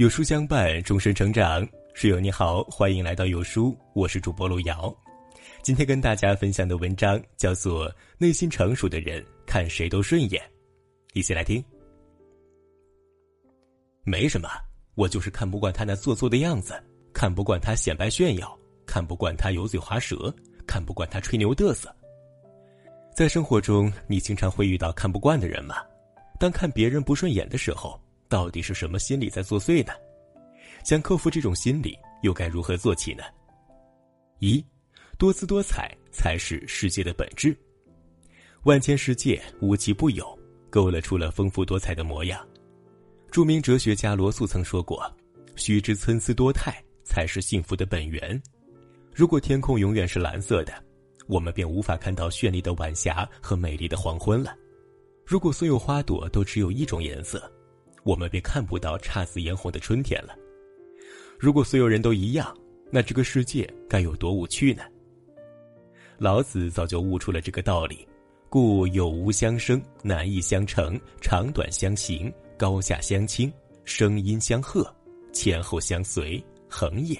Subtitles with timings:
[0.00, 1.68] 有书相伴，终身成长。
[1.92, 4.96] 室友你好，欢迎来到有书，我是主播路遥。
[5.60, 10.42] 今天跟大家分享的文章叫做《内心成熟的人看谁都顺眼》，
[11.12, 11.62] 一起来听。
[14.02, 14.48] 没什么，
[14.94, 16.82] 我就是看不惯他那做作的样子，
[17.12, 20.34] 看不惯他显摆炫耀，看不惯他油嘴滑舌，
[20.66, 21.94] 看不惯他吹牛嘚瑟。
[23.14, 25.74] 在生活中，你经常会遇到看不惯的人吗？
[26.38, 27.99] 当看别人不顺眼的时候。
[28.30, 29.92] 到底是什么心理在作祟呢？
[30.84, 33.24] 想克服这种心理，又该如何做起呢？
[34.38, 34.64] 一，
[35.18, 37.54] 多姿多彩才是世界的本质。
[38.62, 40.38] 万千世界无奇不有，
[40.70, 42.46] 勾勒出了丰富多彩的模样。
[43.30, 45.12] 著名哲学家罗素曾说过
[45.56, 48.40] ：“须知参差多态，才是幸福的本源。”
[49.12, 50.72] 如果天空永远是蓝色的，
[51.26, 54.54] 我们便无法看到绚丽的晚霞和美丽的黄昏了。
[55.26, 57.50] 如果所有花朵都只有一种颜色，
[58.02, 60.34] 我们便看不到姹紫嫣红的春天了。
[61.38, 62.56] 如果所有人都一样，
[62.90, 64.82] 那这个世界该有多无趣呢？
[66.18, 68.06] 老子早就悟出了这个道理，
[68.48, 73.50] 故有无相生，难易相成，长短相形，高下相倾，
[73.84, 74.94] 声音相和，
[75.32, 77.16] 前后相随，恒也。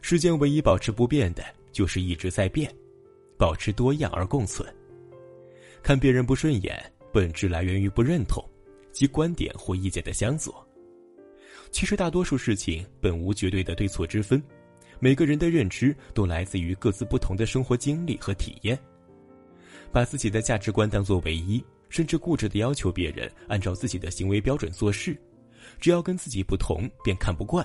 [0.00, 2.74] 世间唯一保持不变的，就是一直在变，
[3.36, 4.66] 保持多样而共存。
[5.82, 8.42] 看别人不顺眼，本质来源于不认同。
[8.94, 10.66] 及观点或意见的相左。
[11.70, 14.42] 其实大多数事情本无绝对的对错之分，
[15.00, 18.78] 每个人的认知都来自于各自不同的生活经历和体验。
[19.92, 25.20] 把自己的价值观当作唯一，甚至固执的要求别人按照自己的行为标准做事，
[25.80, 27.64] 只要跟自己不同便看不惯，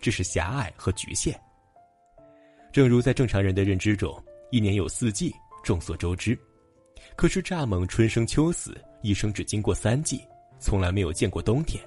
[0.00, 1.38] 这是狭隘和局限。
[2.72, 5.34] 正如在正常人的认知中，一年有四季，
[5.64, 6.38] 众所周知。
[7.16, 10.20] 可是蚱蜢春生秋死，一生只经过三季。
[10.58, 11.82] 从来没有见过冬天，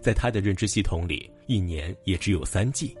[0.00, 2.96] 在他的认知系统里，一年也只有三季。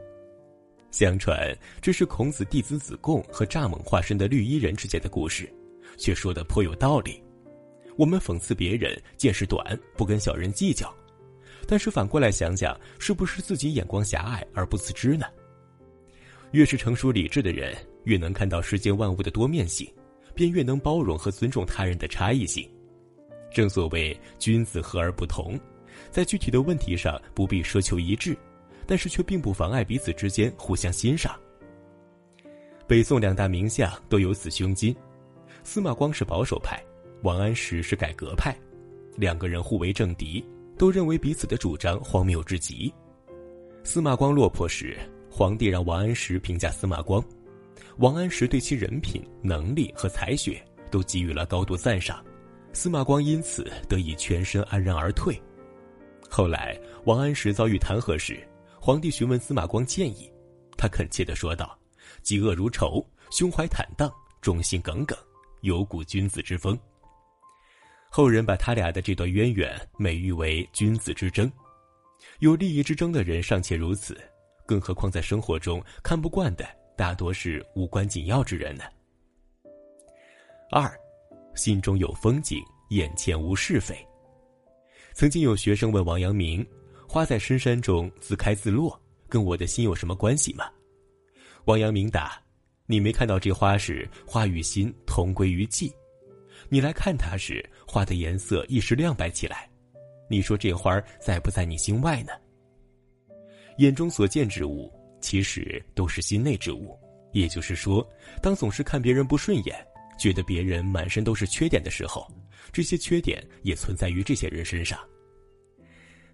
[0.90, 5.50] 相传这是孔子弟子子贡和蚱蜢化身的绿衣人之间的故事，
[5.96, 7.22] 却说的颇有道理。
[7.96, 10.94] 我们讽刺别人见识短，不跟小人计较，
[11.66, 15.26] 但是反过来想想，是不是自己眼光狭隘而不自知呢？
[16.52, 17.74] 越是成熟理智的人，
[18.04, 19.90] 越能看到世间万物的多面性，
[20.34, 22.68] 便越能包容和尊重他人的差异性。
[23.52, 25.58] 正所谓君子和而不同，
[26.10, 28.36] 在具体的问题上不必奢求一致，
[28.86, 31.38] 但是却并不妨碍彼此之间互相欣赏。
[32.86, 34.94] 北宋两大名相都有此胸襟，
[35.62, 36.82] 司马光是保守派，
[37.22, 38.54] 王安石是改革派，
[39.16, 40.44] 两个人互为政敌，
[40.76, 42.92] 都认为彼此的主张荒谬至极。
[43.84, 44.96] 司马光落魄时，
[45.30, 47.24] 皇帝让王安石评价司马光，
[47.98, 52.22] 王安石对其人品、能力和才学都给予了高度赞赏。
[52.72, 55.40] 司马光因此得以全身安然而退。
[56.28, 58.46] 后来，王安石遭遇弹劾时，
[58.80, 60.32] 皇帝询问司马光建议，
[60.78, 61.78] 他恳切地说道
[62.24, 65.16] ：“嫉恶如仇，胸怀坦荡，忠心耿耿，
[65.60, 66.78] 有股君子之风。”
[68.08, 71.50] 后人把他俩的这段渊源美誉为“君子之争”。
[72.40, 74.18] 有利益之争的人尚且如此，
[74.64, 76.66] 更何况在生活中看不惯的
[76.96, 78.84] 大多是无关紧要之人呢？
[80.70, 81.01] 二。
[81.54, 83.96] 心中有风景，眼前无是非。
[85.14, 86.66] 曾经有学生问王阳明
[87.06, 88.98] ：“花在深山中自开自落，
[89.28, 90.70] 跟我的心有什么关系吗？”
[91.66, 92.40] 王阳明答
[92.86, 95.92] ：“你没看到这花时，花与心同归于寂；
[96.68, 99.70] 你来看它时，花的颜色一时亮白起来。
[100.30, 102.32] 你说这花在不在你心外呢？
[103.76, 106.98] 眼中所见之物，其实都是心内之物。
[107.32, 108.06] 也就是说，
[108.42, 109.86] 当总是看别人不顺眼。”
[110.18, 112.26] 觉得别人满身都是缺点的时候，
[112.72, 114.98] 这些缺点也存在于这些人身上。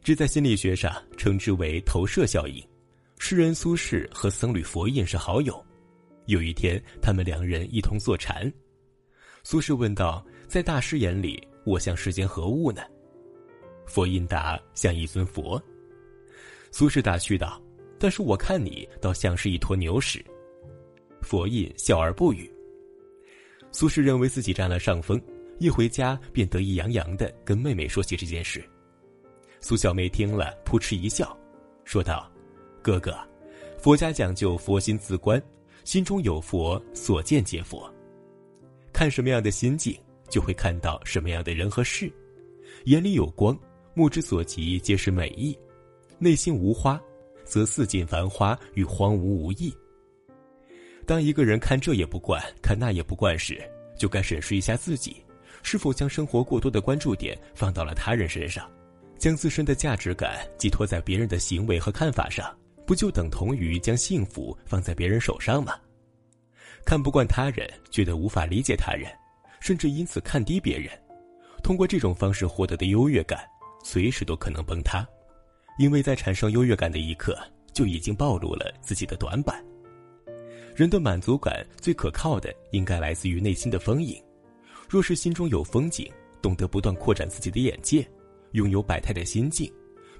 [0.02, 2.62] 这在心理学上称之为投射效应。
[3.18, 5.64] 诗人苏轼和僧侣佛印是好友，
[6.26, 8.50] 有一天他们两人一同坐禅。
[9.42, 12.82] 苏轼问道：“在大师眼里，我像世间何物呢？”
[13.86, 15.60] 佛印答：“像一尊佛。”
[16.70, 17.60] 苏轼打趣道
[17.98, 20.24] ：“但是我看你倒像是一坨牛屎。”
[21.20, 22.48] 佛印笑而不语。
[23.70, 25.20] 苏轼认为自己占了上风，
[25.58, 28.64] 一回家便得意洋洋地跟妹妹说起这件事。
[29.60, 31.36] 苏小妹听了，扑哧一笑，
[31.84, 32.30] 说道
[32.80, 33.16] ：“哥哥，
[33.78, 35.42] 佛家讲究佛心自观，
[35.84, 37.92] 心中有佛，所见皆佛。
[38.92, 39.96] 看什么样的心境，
[40.28, 42.12] 就会看到什么样的人和事。
[42.84, 43.58] 眼里有光，
[43.94, 45.52] 目之所及皆是美意；
[46.18, 47.00] 内心无花，
[47.44, 49.74] 则似尽繁花与荒芜无异。”
[51.08, 53.58] 当一个人看这也不惯，看那也不惯时，
[53.96, 55.24] 就该审视一下自己，
[55.62, 58.70] 是否将生活过多的关注点放到了他人身上，
[59.16, 62.54] 将自身的价值感寄托在别人的行为和看法上，
[62.86, 65.78] 不就等同于将幸福放在别人手上吗？
[66.84, 69.10] 看不惯他人，觉得无法理解他人，
[69.60, 70.92] 甚至因此看低别人，
[71.62, 73.48] 通过这种方式获得的优越感，
[73.82, 75.08] 随时都可能崩塌，
[75.78, 77.34] 因为在产生优越感的一刻，
[77.72, 79.64] 就已经暴露了自己的短板。
[80.78, 84.16] 人的满足感最可靠的，应该来自于内心的丰盈。
[84.88, 86.08] 若是心中有风景，
[86.40, 88.08] 懂得不断扩展自己的眼界，
[88.52, 89.68] 拥有百态的心境，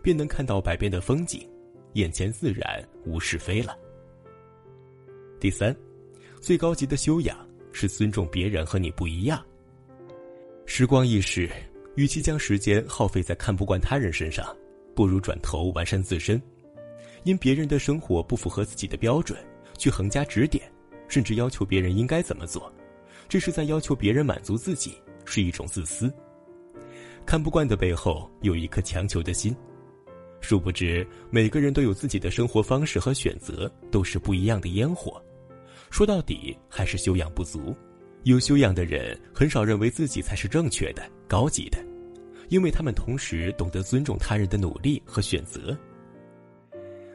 [0.02, 1.49] 便能看到百变的风景，
[1.93, 3.78] 眼前自然无是非了。
[5.38, 5.72] 第三，
[6.40, 7.38] 最高级的修养
[7.70, 9.40] 是尊重别人和你不一样。
[10.66, 11.49] 时光易逝，
[11.94, 14.44] 与其将时间耗费在看不惯他人身上，
[14.93, 16.43] 不如转头完善自身。
[17.22, 19.38] 因别人的生活不符合自己的标准。
[19.78, 20.70] 去横加指点，
[21.08, 22.70] 甚至要求别人应该怎么做，
[23.28, 26.12] 这是在要求别人满足自己，是一种自私。
[27.25, 29.56] 看不惯的背后有一颗强求的心，
[30.40, 35.22] 殊不知每个人都有自己的生活方式和选择，都是不一样的烟火。
[35.90, 37.74] 说到底还是修养不足。
[38.24, 41.78] 有修养的人很少认为自己才是正确的、高级的，
[42.48, 45.76] 因为他们同时懂得尊重他人的努力和选择。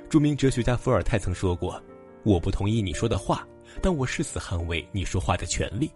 [0.09, 1.79] 著名哲学家伏尔泰曾说过。
[2.23, 3.47] 我不同意你说的话，
[3.81, 5.91] 但我誓死捍卫你说话的权利。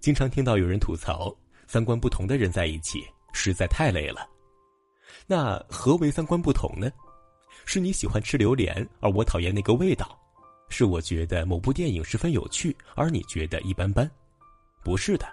[0.00, 1.34] 经常听到有人吐槽，
[1.66, 4.28] 三观不同的人在一起实在太累了。
[5.26, 6.90] 那何为三观不同呢？
[7.66, 10.06] 是你喜欢吃榴莲，而我讨厌那个味道；
[10.68, 14.10] 是我觉得某部电影十分有趣，而你觉得一般般。
[14.82, 15.26] 不是的，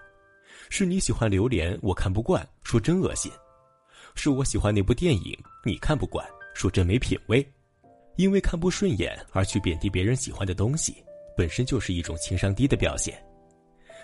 [0.69, 3.31] 是你喜欢榴莲，我看不惯，说真恶心；
[4.15, 7.47] 是我喜欢那部电影，你看不惯，说真没品味。
[8.17, 11.03] 因为看不顺眼而去贬低别人喜欢的东西，
[11.35, 13.13] 本身就是一种情商低的表现。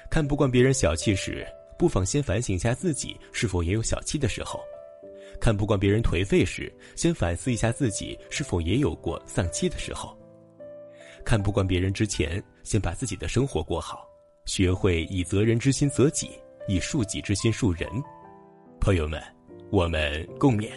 [0.09, 1.45] 看不惯别人小气时，
[1.77, 4.59] 不妨先反省一下自己是否也有小气的时候；
[5.41, 10.15] 看不惯别人颓废时，先反思一下自己是否也有过丧气的时候。
[11.25, 14.07] 看不惯别人之前，先把自己的生活过好，
[14.45, 16.29] 学会以责人之心责己，
[16.67, 17.89] 以恕己之心恕人。
[18.79, 19.19] 朋友们，
[19.71, 20.69] 我们共勉。